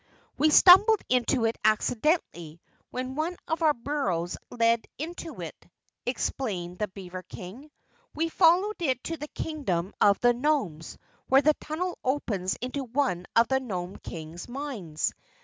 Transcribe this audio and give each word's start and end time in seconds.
"We 0.35 0.49
stumbled 0.49 1.01
onto 1.11 1.45
it 1.45 1.59
accidentally 1.63 2.59
when 2.89 3.13
one 3.13 3.37
of 3.47 3.61
our 3.61 3.75
burrows 3.75 4.35
led 4.49 4.87
into 4.97 5.41
it," 5.41 5.69
explained 6.07 6.79
the 6.79 6.87
beaver 6.87 7.21
King. 7.21 7.69
"We 8.15 8.27
followed 8.27 8.81
it 8.81 9.03
to 9.03 9.17
the 9.17 9.27
Kingdom 9.27 9.93
of 10.01 10.19
the 10.19 10.33
Nomes 10.33 10.97
where 11.27 11.43
the 11.43 11.53
tunnel 11.61 11.99
opens 12.03 12.55
into 12.61 12.83
one 12.83 13.27
of 13.35 13.47
the 13.47 13.59
Nome 13.59 13.97
King's 13.97 14.49
mines. 14.49 15.13